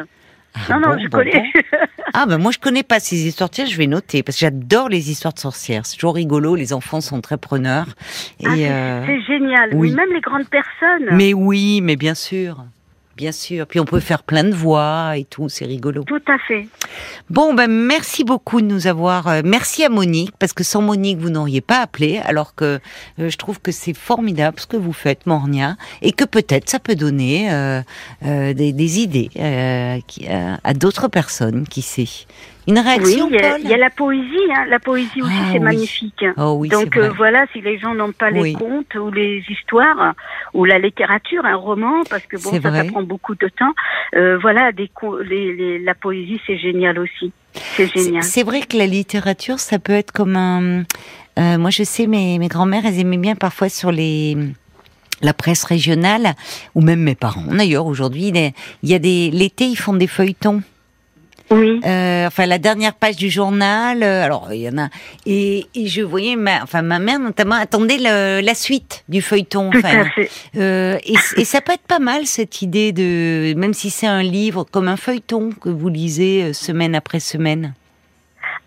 Ah 0.54 0.78
non, 0.78 0.90
non, 0.90 0.98
je 1.02 1.08
connais. 1.08 1.52
ah, 2.14 2.26
ben 2.26 2.38
moi, 2.38 2.52
je 2.52 2.58
connais 2.58 2.84
pas 2.84 3.00
ces 3.00 3.26
histoires 3.26 3.50
de 3.50 3.56
sorcières, 3.56 3.74
je 3.74 3.78
vais 3.78 3.88
noter, 3.88 4.22
parce 4.22 4.36
que 4.36 4.40
j'adore 4.40 4.88
les 4.88 5.10
histoires 5.10 5.34
de 5.34 5.40
sorcières. 5.40 5.84
C'est 5.84 5.96
toujours 5.96 6.14
rigolo, 6.14 6.54
les 6.54 6.72
enfants 6.72 7.00
sont 7.00 7.20
très 7.20 7.38
preneurs. 7.38 7.88
Et, 8.38 8.46
ah, 8.46 8.52
euh, 8.52 9.04
c'est 9.06 9.20
génial, 9.22 9.70
oui. 9.74 9.92
même 9.92 10.12
les 10.12 10.20
grandes 10.20 10.48
personnes. 10.48 11.08
Mais 11.10 11.34
oui, 11.34 11.80
mais 11.82 11.96
bien 11.96 12.14
sûr. 12.14 12.64
Bien 13.16 13.32
sûr. 13.32 13.66
Puis 13.66 13.78
on 13.78 13.84
peut 13.84 14.00
faire 14.00 14.22
plein 14.22 14.44
de 14.44 14.54
voix 14.54 15.16
et 15.16 15.24
tout, 15.24 15.48
c'est 15.48 15.64
rigolo. 15.64 16.02
Tout 16.04 16.22
à 16.26 16.38
fait. 16.38 16.66
Bon, 17.30 17.54
ben 17.54 17.70
merci 17.70 18.24
beaucoup 18.24 18.60
de 18.60 18.66
nous 18.66 18.86
avoir. 18.86 19.28
Euh, 19.28 19.42
merci 19.44 19.84
à 19.84 19.88
Monique 19.88 20.32
parce 20.38 20.52
que 20.52 20.64
sans 20.64 20.82
Monique 20.82 21.18
vous 21.18 21.30
n'auriez 21.30 21.60
pas 21.60 21.80
appelé. 21.80 22.18
Alors 22.24 22.54
que 22.54 22.80
euh, 23.18 23.30
je 23.30 23.36
trouve 23.36 23.60
que 23.60 23.70
c'est 23.70 23.94
formidable 23.94 24.58
ce 24.58 24.66
que 24.66 24.76
vous 24.76 24.92
faites, 24.92 25.26
Mornia, 25.26 25.76
et 26.02 26.12
que 26.12 26.24
peut-être 26.24 26.68
ça 26.68 26.78
peut 26.78 26.96
donner 26.96 27.52
euh, 27.52 27.82
des, 28.22 29.00
idées 29.00 29.30
à 30.64 30.74
d'autres 30.74 31.08
personnes, 31.08 31.66
qui 31.68 31.82
sait. 31.82 32.26
Une 32.66 32.78
réaction, 32.78 33.26
oui, 33.26 33.36
il 33.62 33.68
y, 33.68 33.74
a 33.74 33.76
la 33.76 33.90
poésie, 33.90 34.24
hein. 34.54 34.64
la 34.68 34.78
poésie 34.78 35.20
aussi 35.20 35.32
ah 35.38 35.48
c'est 35.52 35.58
magnifique. 35.58 36.24
Oh 36.38 36.64
Donc 36.66 36.96
euh, 36.96 37.10
voilà, 37.14 37.44
si 37.52 37.60
les 37.60 37.78
gens 37.78 37.94
n'ont 37.94 38.12
pas 38.12 38.30
les 38.30 38.54
contes 38.54 38.94
ou 38.94 39.10
les 39.10 39.44
histoires 39.50 40.14
ou 40.54 40.64
la 40.64 40.78
littérature, 40.78 41.44
un 41.44 41.56
roman, 41.56 42.04
parce 42.08 42.24
que 42.24 42.36
bon 42.42 42.50
ça, 42.62 42.72
ça, 42.72 42.84
prend 42.84 43.02
beaucoup 43.02 43.34
de 43.34 43.48
temps. 43.48 43.74
Euh, 44.16 44.38
voilà, 44.38 44.72
des 44.72 44.90
les, 45.28 45.78
la 45.78 45.94
poésie 45.94 46.40
c'est 46.46 46.56
génial 46.56 46.98
aussi. 46.98 47.32
C'est 47.52 47.92
génial. 47.92 48.22
C'est 48.22 48.42
vrai 48.42 48.62
que 48.62 48.78
la 48.78 48.86
littérature 48.86 49.58
ça 49.58 49.78
peut 49.78 49.92
être 49.92 50.12
comme 50.12 50.36
un. 50.36 50.84
Euh, 51.38 51.58
moi 51.58 51.68
je 51.68 51.82
sais 51.82 52.06
mes 52.06 52.38
mes 52.38 52.48
grand-mères 52.48 52.86
elles 52.86 53.00
aimaient 53.00 53.18
bien 53.18 53.34
parfois 53.34 53.68
sur 53.68 53.92
les 53.92 54.38
la 55.20 55.34
presse 55.34 55.64
régionale 55.64 56.34
ou 56.74 56.80
même 56.80 57.00
mes 57.00 57.14
parents 57.14 57.46
d'ailleurs 57.50 57.86
aujourd'hui 57.86 58.32
il 58.82 58.88
y 58.88 58.94
a 58.94 58.98
des 58.98 59.30
l'été 59.30 59.64
ils 59.64 59.76
font 59.76 59.94
des 59.94 60.06
feuilletons 60.06 60.62
oui. 61.50 61.80
Euh, 61.84 62.26
enfin, 62.26 62.46
la 62.46 62.58
dernière 62.58 62.94
page 62.94 63.16
du 63.16 63.30
journal. 63.30 64.02
Euh, 64.02 64.24
alors, 64.24 64.48
il 64.52 64.62
y 64.62 64.68
en 64.68 64.78
a. 64.78 64.88
Et, 65.26 65.66
et, 65.74 65.86
je 65.86 66.02
voyais, 66.02 66.36
ma, 66.36 66.62
enfin, 66.62 66.82
ma 66.82 66.98
mère 66.98 67.18
notamment 67.18 67.56
attendait 67.56 67.98
le, 67.98 68.40
la 68.40 68.54
suite 68.54 69.04
du 69.08 69.22
feuilleton. 69.22 69.70
Tout 69.70 69.82
à 69.84 70.04
fait. 70.04 70.30
Euh, 70.56 70.98
et, 71.04 71.14
et, 71.36 71.44
ça 71.44 71.60
peut 71.60 71.72
être 71.72 71.86
pas 71.86 71.98
mal 71.98 72.26
cette 72.26 72.62
idée 72.62 72.92
de, 72.92 73.54
même 73.56 73.74
si 73.74 73.90
c'est 73.90 74.06
un 74.06 74.22
livre 74.22 74.64
comme 74.70 74.88
un 74.88 74.96
feuilleton 74.96 75.50
que 75.50 75.68
vous 75.68 75.88
lisez 75.88 76.44
euh, 76.44 76.52
semaine 76.52 76.94
après 76.94 77.20
semaine. 77.20 77.74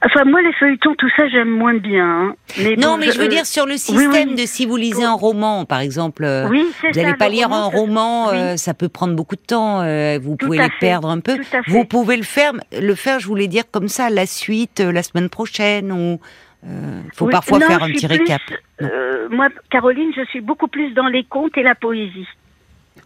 Enfin, 0.05 0.25
moi, 0.25 0.41
les 0.43 0.53
feuilletons, 0.53 0.93
tout 0.95 1.09
ça, 1.17 1.27
j'aime 1.27 1.49
moins 1.49 1.73
bien. 1.73 2.05
Hein. 2.05 2.35
Mais 2.59 2.75
non, 2.75 2.97
mais 2.97 3.11
je 3.11 3.19
veux 3.19 3.27
dire 3.27 3.47
sur 3.47 3.65
le 3.65 3.77
système 3.77 4.35
de 4.35 4.45
si 4.45 4.65
vous 4.65 4.77
lisez 4.77 5.03
un 5.03 5.13
roman, 5.13 5.65
par 5.65 5.79
exemple, 5.79 6.23
euh, 6.23 6.47
vous 6.47 6.91
n'allez 6.95 7.15
pas 7.15 7.29
lire 7.29 7.51
un 7.51 7.65
roman, 7.65 8.29
euh, 8.29 8.57
ça 8.57 8.75
peut 8.75 8.89
prendre 8.89 9.15
beaucoup 9.15 9.35
de 9.35 9.41
temps, 9.41 9.81
euh, 9.81 10.19
vous 10.21 10.35
pouvez 10.35 10.59
les 10.59 10.69
perdre 10.79 11.09
un 11.09 11.19
peu. 11.19 11.37
Vous 11.67 11.83
pouvez 11.83 12.15
le 12.15 12.23
faire, 12.23 12.53
le 12.71 12.95
faire, 12.95 13.19
je 13.19 13.27
voulais 13.27 13.47
dire 13.47 13.63
comme 13.71 13.87
ça, 13.87 14.09
la 14.11 14.27
suite, 14.27 14.79
la 14.81 15.01
semaine 15.01 15.29
prochaine, 15.29 15.91
ou 15.91 16.19
il 16.63 17.11
faut 17.15 17.27
parfois 17.27 17.59
faire 17.59 17.81
un 17.81 17.89
petit 17.89 18.07
récap. 18.07 18.41
moi, 19.31 19.47
Caroline, 19.71 20.11
je 20.15 20.25
suis 20.25 20.41
beaucoup 20.41 20.67
plus 20.67 20.93
dans 20.93 21.07
les 21.07 21.23
contes 21.23 21.57
et 21.57 21.63
la 21.63 21.73
poésie. 21.73 22.27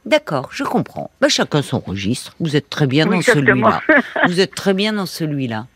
D'accord, 0.05 0.49
je 0.51 0.63
comprends. 0.63 1.11
Bah, 1.21 1.29
chacun 1.29 1.61
son 1.61 1.79
registre. 1.79 2.35
Vous 2.39 2.55
êtes 2.55 2.69
très 2.69 2.87
bien 2.87 3.05
dans 3.05 3.21
celui-là. 3.21 3.81
vous 4.25 4.39
êtes 4.39 4.55
très 4.55 4.73
bien 4.73 4.93
dans 4.93 5.05
celui-là. 5.05 5.67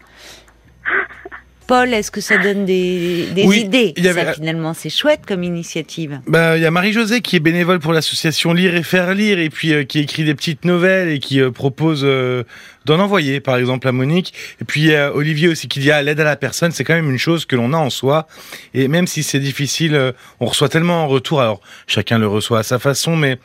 Paul, 1.68 1.94
est-ce 1.94 2.12
que 2.12 2.22
ça 2.22 2.38
donne 2.38 2.66
des, 2.66 3.28
idées 3.36 3.94
ça, 4.02 4.34
Finalement, 4.34 4.74
c'est 4.74 4.90
chouette 4.90 5.22
comme 5.28 5.44
initiative. 5.44 6.20
Bah, 6.28 6.58
il 6.58 6.62
y 6.62 6.66
a 6.66 6.72
Marie-Josée 6.72 7.22
qui 7.22 7.36
est 7.36 7.40
bénévole 7.40 7.80
pour 7.80 7.92
l'association 7.92 8.54
Lire 8.54 8.76
et 8.76 8.84
Faire 8.84 9.14
Lire, 9.14 9.40
et 9.40 9.50
puis 9.50 9.74
euh, 9.74 9.84
qui 9.84 10.00
écrit 10.00 10.24
des 10.24 10.36
petites 10.36 10.66
nouvelles 10.66 11.10
et 11.10 11.20
qui 11.20 11.42
euh, 11.42 11.52
propose 11.52 12.02
euh, 12.04 12.44
d'en 12.86 13.00
envoyer, 13.00 13.40
par 13.40 13.58
exemple, 13.58 13.88
à 13.88 13.92
Monique. 13.92 14.34
Et 14.62 14.66
puis 14.66 14.96
Olivier 14.96 15.48
aussi 15.48 15.68
qui 15.68 15.80
dit 15.80 15.92
à 15.92 15.98
ah, 15.98 16.02
l'aide 16.04 16.20
à 16.20 16.24
la 16.24 16.36
personne, 16.36 16.72
c'est 16.72 16.84
quand 16.84 16.94
même 16.94 17.10
une 17.10 17.18
chose 17.18 17.46
que 17.46 17.56
l'on 17.56 17.74
a 17.74 17.78
en 17.78 17.90
soi. 17.90 18.28
Et 18.74 18.88
même 18.88 19.08
si 19.08 19.24
c'est 19.24 19.40
difficile, 19.40 20.14
on 20.40 20.46
reçoit 20.46 20.70
tellement 20.70 21.04
en 21.04 21.08
retour. 21.08 21.42
Alors, 21.42 21.62
chacun 21.88 22.20
le 22.20 22.28
reçoit 22.28 22.60
à 22.60 22.64
sa 22.64 22.78
façon, 22.78 23.16
mais 23.16 23.40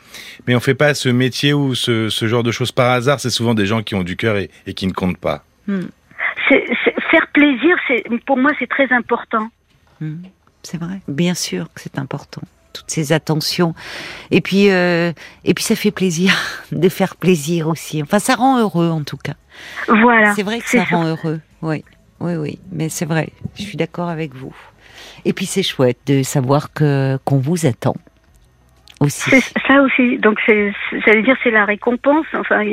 mais 0.47 0.55
on 0.55 0.59
fait 0.59 0.75
pas 0.75 0.93
ce 0.93 1.09
métier 1.09 1.53
ou 1.53 1.73
ce, 1.73 2.09
genre 2.09 2.43
de 2.43 2.51
choses 2.51 2.71
par 2.71 2.91
hasard. 2.91 3.19
C'est 3.19 3.29
souvent 3.31 3.55
des 3.55 3.65
gens 3.65 3.81
qui 3.81 3.95
ont 3.95 4.03
du 4.03 4.15
cœur 4.15 4.37
et, 4.37 4.49
qui 4.75 4.85
ne 4.85 4.93
comptent 4.93 5.17
pas. 5.17 5.43
Hmm. 5.67 5.87
Plaisir, 7.33 7.75
c'est 7.87 8.03
pour 8.25 8.37
moi 8.37 8.51
c'est 8.59 8.69
très 8.69 8.91
important. 8.91 9.49
Hmm. 9.99 10.23
c'est 10.63 10.79
vrai, 10.79 11.01
bien 11.07 11.33
sûr 11.33 11.65
que 11.73 11.81
c'est 11.81 11.99
important. 11.99 12.41
Toutes 12.73 12.89
ces 12.89 13.11
attentions, 13.11 13.75
et 14.31 14.39
puis 14.39 14.71
euh, 14.71 15.11
et 15.43 15.53
puis 15.53 15.63
ça 15.63 15.75
fait 15.75 15.91
plaisir 15.91 16.33
de 16.71 16.89
faire 16.89 17.15
plaisir 17.15 17.67
aussi. 17.67 18.01
Enfin, 18.01 18.19
ça 18.19 18.35
rend 18.35 18.59
heureux 18.59 18.89
en 18.89 19.03
tout 19.03 19.17
cas. 19.17 19.33
Voilà. 19.87 20.33
C'est 20.33 20.43
vrai 20.43 20.59
que 20.59 20.69
ça 20.69 20.83
rend 20.85 21.05
heureux. 21.05 21.41
Oui, 21.61 21.83
oui, 22.19 22.35
oui. 22.35 22.59
Mais 22.71 22.89
c'est 22.89 23.05
vrai. 23.05 23.29
Je 23.55 23.63
suis 23.63 23.77
d'accord 23.77 24.09
avec 24.09 24.33
vous. 24.33 24.55
Et 25.25 25.33
puis 25.33 25.45
c'est 25.45 25.63
chouette 25.63 25.99
de 26.07 26.23
savoir 26.23 26.71
que 26.73 27.19
qu'on 27.25 27.39
vous 27.39 27.65
attend 27.65 27.95
aussi. 29.01 29.29
Ça 29.67 29.81
aussi. 29.81 30.17
Donc 30.19 30.39
c'est, 30.45 30.73
j'allais 31.05 31.23
dire, 31.23 31.35
c'est 31.43 31.51
la 31.51 31.65
récompense. 31.65 32.25
Enfin, 32.33 32.63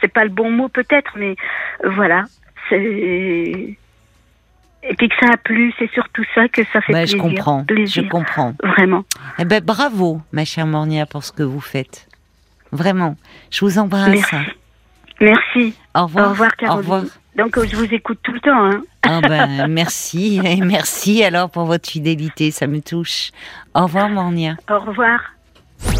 c'est 0.00 0.12
pas 0.12 0.24
le 0.24 0.30
bon 0.30 0.50
mot 0.50 0.68
peut-être, 0.68 1.12
mais 1.16 1.36
voilà 1.84 2.24
et 2.72 3.76
puis 4.96 5.08
que 5.08 5.14
ça 5.20 5.32
a 5.32 5.36
plu, 5.36 5.72
c'est 5.78 5.90
surtout 5.92 6.24
ça 6.34 6.48
que 6.48 6.62
ça 6.72 6.80
fait 6.80 6.92
bah, 6.92 7.00
plaisir. 7.00 7.18
Je 7.18 7.22
comprends, 7.22 7.64
je 7.68 8.00
comprends. 8.02 8.54
Vraiment. 8.62 9.04
Eh 9.38 9.44
ben, 9.44 9.62
bravo, 9.62 10.20
ma 10.32 10.44
chère 10.44 10.66
Mornia, 10.66 11.06
pour 11.06 11.24
ce 11.24 11.32
que 11.32 11.42
vous 11.42 11.60
faites. 11.60 12.08
Vraiment. 12.72 13.16
Je 13.50 13.64
vous 13.64 13.78
embrasse. 13.78 14.08
Merci. 14.08 14.36
Merci. 15.20 15.74
Au 15.94 16.04
revoir. 16.04 16.26
Au 16.26 16.30
revoir, 16.30 16.56
Caroline. 16.56 16.78
Au 16.78 16.82
revoir. 16.82 17.02
Donc, 17.36 17.58
je 17.64 17.76
vous 17.76 17.92
écoute 17.92 18.18
tout 18.22 18.32
le 18.32 18.40
temps. 18.40 18.64
Hein. 18.64 18.82
Ah 19.02 19.20
ben, 19.20 19.66
merci. 19.68 20.40
Et 20.44 20.60
merci 20.60 21.22
alors 21.22 21.50
pour 21.50 21.64
votre 21.64 21.88
fidélité, 21.88 22.50
ça 22.50 22.66
me 22.66 22.80
touche. 22.80 23.30
Au 23.74 23.82
revoir, 23.82 24.08
Mornia. 24.08 24.56
Au 24.70 24.80
revoir. 24.80 25.20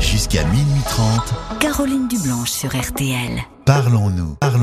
Jusqu'à 0.00 0.44
minuit 0.44 0.82
30. 0.88 1.60
Caroline 1.60 2.08
Dublanche 2.08 2.50
sur 2.50 2.70
RTL. 2.70 3.42
Parlons-nous. 3.66 4.36
Parlons 4.40 4.54